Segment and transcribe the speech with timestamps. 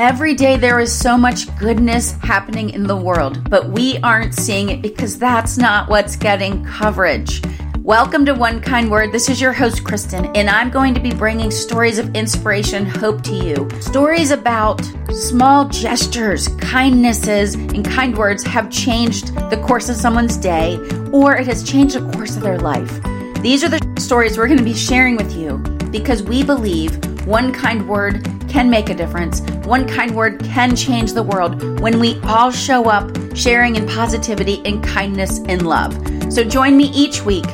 [0.00, 4.70] Every day there is so much goodness happening in the world, but we aren't seeing
[4.70, 7.42] it because that's not what's getting coverage.
[7.80, 9.12] Welcome to One Kind Word.
[9.12, 13.20] This is your host, Kristin, and I'm going to be bringing stories of inspiration, hope
[13.24, 13.68] to you.
[13.82, 14.80] Stories about
[15.12, 20.78] small gestures, kindnesses, and kind words have changed the course of someone's day,
[21.12, 23.02] or it has changed the course of their life.
[23.42, 25.58] These are the stories we're going to be sharing with you
[25.90, 29.40] because we believe one kind word can make a difference.
[29.64, 34.60] One kind word can change the world when we all show up sharing in positivity
[34.64, 35.94] and kindness and love.
[36.32, 37.46] So join me each week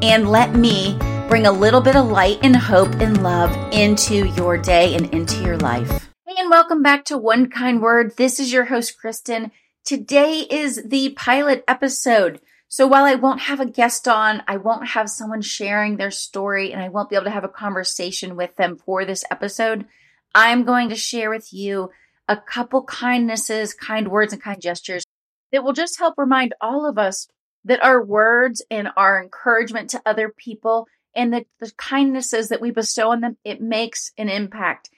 [0.00, 0.96] and let me
[1.28, 5.42] bring a little bit of light and hope and love into your day and into
[5.42, 5.88] your life.
[6.26, 8.16] Hey, and welcome back to One Kind Word.
[8.16, 9.50] This is your host, Kristin.
[9.84, 12.40] Today is the pilot episode.
[12.68, 16.72] So while I won't have a guest on, I won't have someone sharing their story,
[16.72, 19.86] and I won't be able to have a conversation with them for this episode,
[20.34, 21.90] I'm going to share with you
[22.26, 25.04] a couple kindnesses, kind words, and kind gestures
[25.52, 27.28] that will just help remind all of us
[27.64, 32.70] that our words and our encouragement to other people and the, the kindnesses that we
[32.70, 34.90] bestow on them, it makes an impact.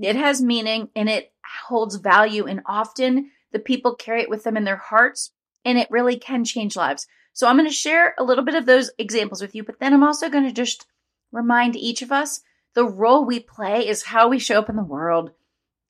[0.00, 1.32] It has meaning and it
[1.66, 5.32] holds value, and often the people carry it with them in their hearts,
[5.64, 7.06] and it really can change lives.
[7.34, 9.92] So I'm going to share a little bit of those examples with you, but then
[9.92, 10.86] I'm also going to just
[11.32, 12.40] remind each of us
[12.74, 15.32] the role we play is how we show up in the world.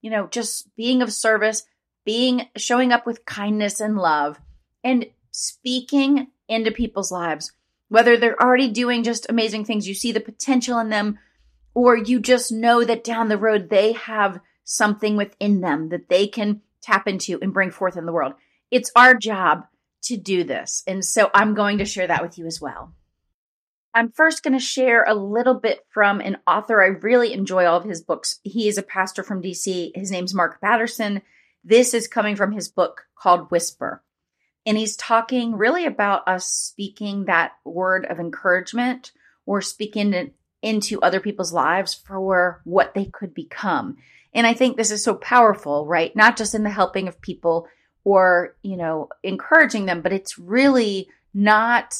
[0.00, 1.64] You know, just being of service,
[2.04, 4.40] being showing up with kindness and love
[4.84, 7.52] and speaking into people's lives.
[7.88, 11.18] Whether they're already doing just amazing things, you see the potential in them,
[11.74, 16.26] or you just know that down the road they have something within them that they
[16.26, 18.34] can tap into and bring forth in the world.
[18.70, 19.66] It's our job
[20.02, 20.82] to do this.
[20.86, 22.92] And so I'm going to share that with you as well.
[23.94, 26.82] I'm first going to share a little bit from an author.
[26.82, 28.38] I really enjoy all of his books.
[28.42, 29.92] He is a pastor from DC.
[29.94, 31.22] His name's Mark Batterson.
[31.64, 34.02] This is coming from his book called Whisper.
[34.66, 39.12] And he's talking really about us speaking that word of encouragement
[39.46, 40.32] or speaking
[40.62, 43.96] into other people's lives for what they could become.
[44.34, 46.14] And I think this is so powerful, right?
[46.14, 47.66] Not just in the helping of people
[48.04, 51.94] or, you know, encouraging them, but it's really not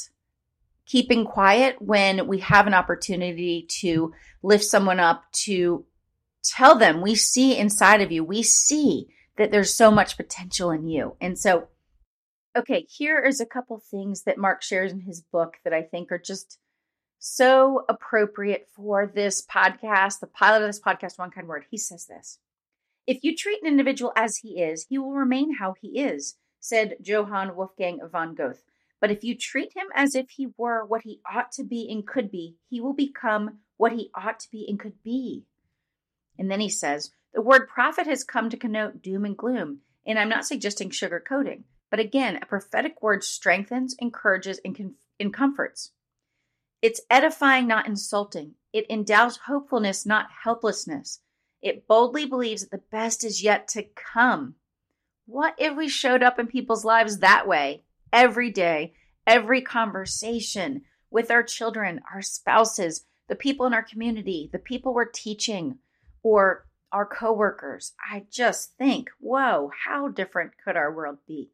[0.88, 4.12] keeping quiet when we have an opportunity to
[4.42, 5.84] lift someone up, to
[6.42, 9.06] tell them, we see inside of you, we see
[9.36, 11.14] that there's so much potential in you.
[11.20, 11.68] And so,
[12.56, 16.10] okay, here is a couple things that Mark shares in his book that I think
[16.10, 16.58] are just
[17.18, 21.66] so appropriate for this podcast, the pilot of this podcast, One Kind Word.
[21.70, 22.38] He says this
[23.06, 26.96] If you treat an individual as he is, he will remain how he is, said
[27.02, 28.62] Johann Wolfgang von Goethe.
[29.00, 32.06] But if you treat him as if he were what he ought to be and
[32.06, 35.44] could be, he will become what he ought to be and could be.
[36.38, 39.80] And then he says, the word prophet has come to connote doom and gloom.
[40.06, 45.32] And I'm not suggesting sugarcoating, but again, a prophetic word strengthens, encourages, and, com- and
[45.32, 45.92] comforts.
[46.80, 48.54] It's edifying, not insulting.
[48.72, 51.20] It endows hopefulness, not helplessness.
[51.60, 54.54] It boldly believes that the best is yet to come.
[55.26, 57.82] What if we showed up in people's lives that way?
[58.12, 58.94] Every day,
[59.26, 65.04] every conversation with our children, our spouses, the people in our community, the people we're
[65.04, 65.78] teaching,
[66.22, 67.92] or our coworkers.
[68.10, 71.50] I just think, whoa, how different could our world be?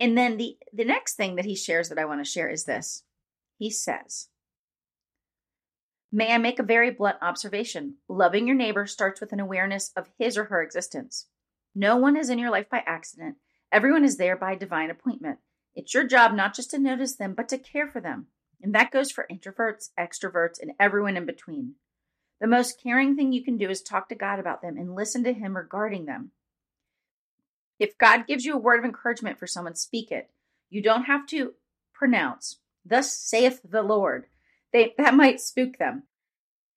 [0.00, 2.64] And then the, the next thing that he shares that I want to share is
[2.64, 3.04] this.
[3.58, 4.28] He says,
[6.12, 7.96] May I make a very blunt observation?
[8.08, 11.26] Loving your neighbor starts with an awareness of his or her existence.
[11.74, 13.36] No one is in your life by accident.
[13.72, 15.40] Everyone is there by divine appointment.
[15.74, 18.26] It's your job not just to notice them, but to care for them.
[18.62, 21.74] And that goes for introverts, extroverts, and everyone in between.
[22.40, 25.24] The most caring thing you can do is talk to God about them and listen
[25.24, 26.30] to Him regarding them.
[27.78, 30.30] If God gives you a word of encouragement for someone, speak it.
[30.70, 31.54] You don't have to
[31.92, 34.26] pronounce, Thus saith the Lord.
[34.72, 36.04] They, that might spook them.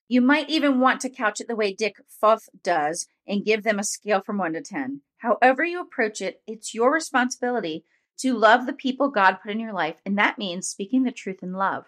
[0.08, 3.78] You might even want to couch it the way Dick Foth does and give them
[3.78, 5.02] a scale from 1 to 10.
[5.18, 7.84] However, you approach it, it's your responsibility
[8.18, 11.42] to love the people God put in your life, and that means speaking the truth
[11.42, 11.86] in love.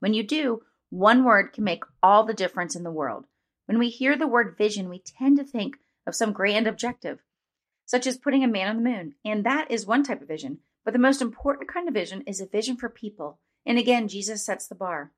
[0.00, 3.26] When you do, one word can make all the difference in the world.
[3.66, 5.76] When we hear the word vision, we tend to think
[6.06, 7.20] of some grand objective,
[7.86, 10.58] such as putting a man on the moon, and that is one type of vision.
[10.84, 13.38] But the most important kind of vision is a vision for people.
[13.64, 15.12] And again, Jesus sets the bar.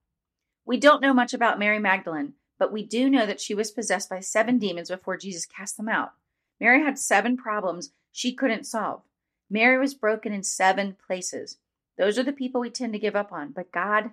[0.67, 4.09] We don't know much about Mary Magdalene, but we do know that she was possessed
[4.09, 6.13] by seven demons before Jesus cast them out.
[6.61, 9.03] Mary had seven problems she couldn't solve.
[9.51, 11.59] Mary was broken in seven places.
[11.97, 14.11] Those are the people we tend to give up on, but God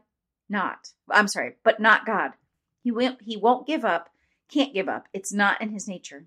[0.49, 0.89] not.
[1.09, 2.31] I'm sorry, but not God.
[2.83, 4.09] He won't, he won't give up,
[4.51, 5.07] can't give up.
[5.13, 6.25] It's not in his nature.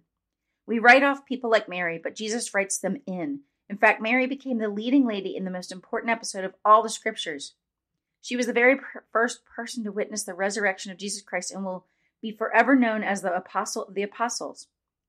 [0.67, 3.41] We write off people like Mary, but Jesus writes them in.
[3.69, 6.89] In fact, Mary became the leading lady in the most important episode of all the
[6.89, 7.55] scriptures.
[8.23, 8.81] She was the very
[9.13, 11.85] first person to witness the resurrection of Jesus Christ and will
[12.23, 14.69] be forever known as the apostle of the apostles.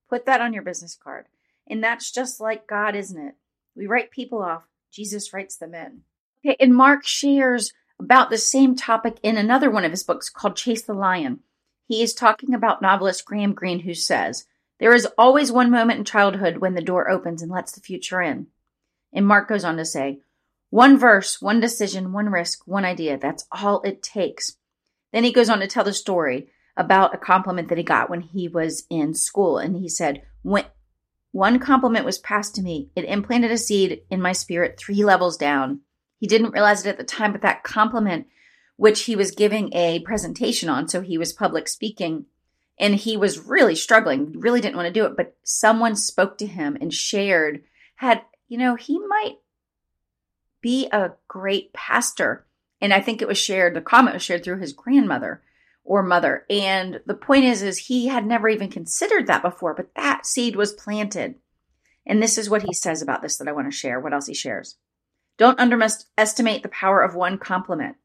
[0.09, 1.27] Put that on your business card.
[1.67, 3.35] And that's just like God, isn't it?
[3.75, 6.01] We write people off, Jesus writes them in.
[6.45, 10.55] Okay, and Mark shares about the same topic in another one of his books called
[10.55, 11.39] Chase the Lion.
[11.87, 14.45] He is talking about novelist Graham Greene, who says,
[14.79, 18.21] There is always one moment in childhood when the door opens and lets the future
[18.21, 18.47] in.
[19.13, 20.19] And Mark goes on to say,
[20.69, 23.17] One verse, one decision, one risk, one idea.
[23.17, 24.57] That's all it takes.
[25.13, 28.21] Then he goes on to tell the story about a compliment that he got when
[28.21, 29.57] he was in school.
[29.57, 30.65] And he said, When
[31.35, 35.35] one compliment was passed to me, it implanted a seed in my spirit three levels
[35.35, 35.81] down.
[36.17, 38.27] He didn't realize it at the time, but that compliment,
[38.77, 42.27] which he was giving a presentation on, so he was public speaking,
[42.79, 46.47] and he was really struggling, really didn't want to do it, but someone spoke to
[46.47, 47.63] him and shared,
[47.97, 49.35] had, you know, he might
[50.61, 52.45] be a great pastor.
[52.79, 55.43] And I think it was shared, the comment was shared through his grandmother
[55.85, 56.45] or mother.
[56.49, 60.55] And the point is, is he had never even considered that before, but that seed
[60.55, 61.35] was planted.
[62.05, 63.99] And this is what he says about this that I want to share.
[63.99, 64.77] What else he shares.
[65.37, 67.97] Don't underestimate the power of one compliment.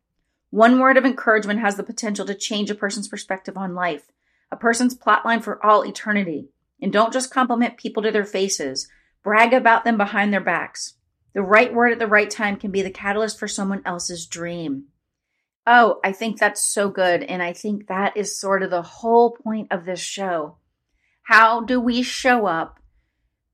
[0.50, 4.11] One word of encouragement has the potential to change a person's perspective on life,
[4.50, 6.49] a person's plotline for all eternity.
[6.82, 8.88] And don't just compliment people to their faces,
[9.23, 10.94] brag about them behind their backs.
[11.35, 14.87] The right word at the right time can be the catalyst for someone else's dream.
[15.67, 17.23] Oh, I think that's so good.
[17.23, 20.57] And I think that is sort of the whole point of this show.
[21.23, 22.81] How do we show up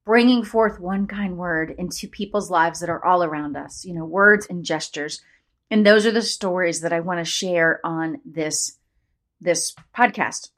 [0.04, 3.84] bringing forth one kind word into people's lives that are all around us?
[3.84, 5.20] You know, words and gestures.
[5.70, 8.78] And those are the stories that I want to share on this
[9.40, 10.50] this podcast.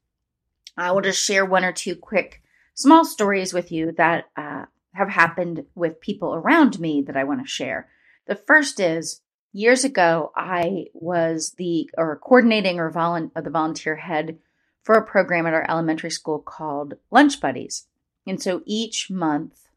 [0.77, 2.43] I will just share one or two quick
[2.75, 7.41] small stories with you that uh, have happened with people around me that I want
[7.41, 7.89] to share.
[8.27, 9.21] The first is
[9.53, 14.39] years ago, I was the or coordinating or, volu- or the volunteer head
[14.83, 17.87] for a program at our elementary school called Lunch Buddies.
[18.27, 19.69] And so each month,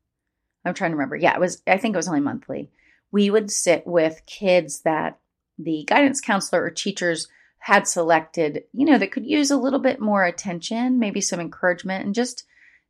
[0.66, 1.16] I'm trying to remember.
[1.16, 2.70] Yeah, it was I think it was only monthly.
[3.12, 5.20] We would sit with kids that
[5.58, 7.28] the guidance counselor or teachers
[7.60, 12.06] had selected, you know, that could use a little bit more attention, maybe some encouragement,
[12.06, 12.46] and just,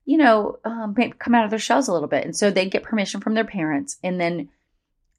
[0.06, 2.24] you know, um, come out of their shells a little bit.
[2.24, 4.50] And so they'd get permission from their parents, and then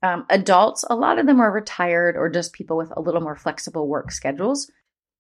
[0.03, 3.37] um, adults, a lot of them were retired or just people with a little more
[3.37, 4.71] flexible work schedules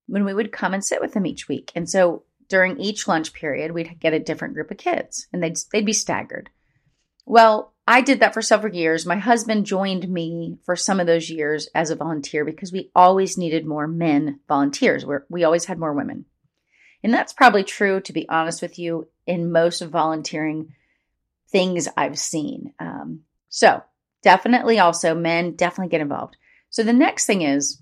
[0.07, 1.71] when we would come and sit with them each week.
[1.75, 5.57] And so during each lunch period, we'd get a different group of kids and they'd,
[5.73, 6.51] they'd be staggered.
[7.25, 9.07] Well, I did that for several years.
[9.07, 13.39] My husband joined me for some of those years as a volunteer because we always
[13.39, 15.07] needed more men volunteers.
[15.07, 16.25] We're, we always had more women.
[17.05, 20.75] And that's probably true, to be honest with you, in most volunteering
[21.51, 22.73] things I've seen.
[22.79, 23.83] Um, so
[24.23, 26.37] definitely also men definitely get involved.
[26.71, 27.81] So the next thing is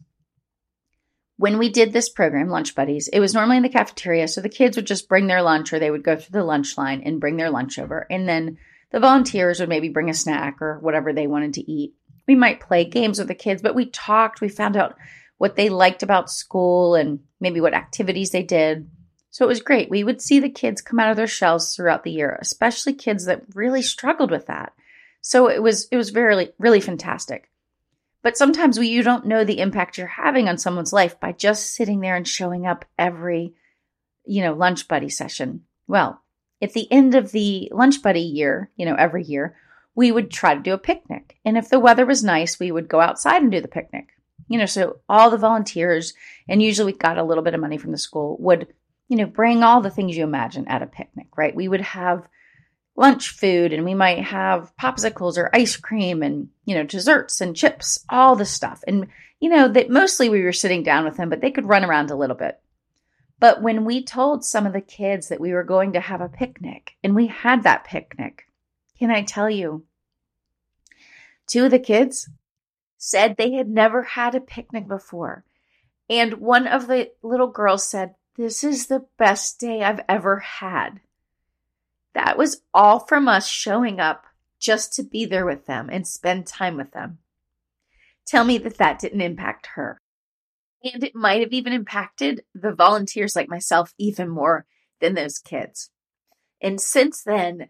[1.37, 4.29] when we did this program, Lunch Buddies, it was normally in the cafeteria.
[4.29, 6.77] So the kids would just bring their lunch or they would go through the lunch
[6.77, 8.07] line and bring their lunch over.
[8.11, 8.59] And then
[8.91, 11.95] the volunteers would maybe bring a snack or whatever they wanted to eat.
[12.29, 14.97] We might play games with the kids, but we talked, we found out
[15.39, 18.91] what they liked about school and maybe what activities they did.
[19.31, 19.89] So it was great.
[19.89, 23.25] We would see the kids come out of their shells throughout the year, especially kids
[23.25, 24.75] that really struggled with that.
[25.21, 27.51] So it was it was very really fantastic.
[28.23, 31.75] But sometimes we, you don't know the impact you're having on someone's life by just
[31.75, 33.55] sitting there and showing up every,
[34.27, 35.63] you know, lunch buddy session.
[35.87, 36.21] Well,
[36.61, 39.57] at the end of the lunch buddy year, you know, every year,
[39.95, 41.39] we would try to do a picnic.
[41.45, 44.09] And if the weather was nice, we would go outside and do the picnic.
[44.49, 46.13] You know, so all the volunteers,
[46.49, 48.67] and usually we got a little bit of money from the school, would,
[49.09, 51.55] you know, bring all the things you imagine at a picnic, right?
[51.55, 52.27] We would have
[52.97, 57.57] lunch food and we might have popsicles or ice cream and you know desserts and
[57.57, 58.83] chips all the stuff.
[58.87, 59.09] And
[59.41, 62.11] you know that mostly we were sitting down with them but they could run around
[62.11, 62.61] a little bit.
[63.39, 66.29] But when we told some of the kids that we were going to have a
[66.29, 68.45] picnic and we had that picnic
[68.99, 69.85] can i tell you
[71.47, 72.29] two of the kids
[73.01, 75.43] said they had never had a picnic before.
[76.11, 81.01] And one of the little girls said this is the best day i've ever had
[82.15, 84.25] that was all from us showing up
[84.59, 87.19] just to be there with them and spend time with them.
[88.27, 90.01] Tell me that that didn't impact her.
[90.83, 94.67] And it might have even impacted the volunteers like myself even more
[95.01, 95.91] than those kids.
[96.61, 97.69] And since then,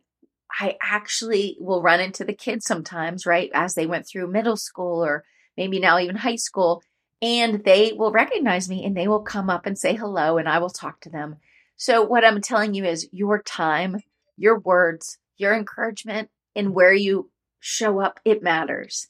[0.50, 3.50] I actually will run into the kids sometimes, right?
[3.54, 5.24] As they went through middle school or
[5.56, 6.82] maybe now even high school,
[7.22, 10.58] and they will recognize me and they will come up and say hello and I
[10.58, 11.36] will talk to them.
[11.76, 14.00] So, what I'm telling you is your time
[14.40, 17.30] your words, your encouragement, and where you
[17.60, 19.08] show up, it matters.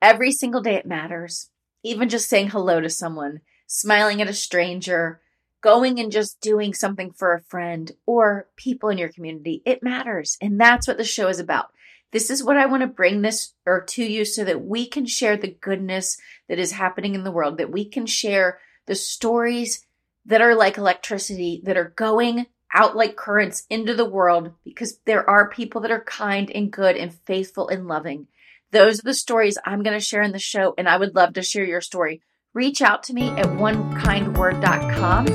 [0.00, 1.50] Every single day, it matters.
[1.82, 5.20] Even just saying hello to someone, smiling at a stranger,
[5.60, 10.36] going and just doing something for a friend or people in your community, it matters.
[10.40, 11.72] And that's what the show is about.
[12.12, 15.06] This is what I want to bring this or to you so that we can
[15.06, 16.16] share the goodness
[16.48, 19.84] that is happening in the world, that we can share the stories
[20.24, 25.28] that are like electricity that are going out like currents into the world because there
[25.28, 28.26] are people that are kind and good and faithful and loving.
[28.70, 31.32] Those are the stories I'm going to share in the show, and I would love
[31.34, 32.20] to share your story.
[32.52, 35.26] Reach out to me at onekindword.com,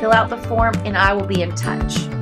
[0.00, 2.21] fill out the form, and I will be in touch.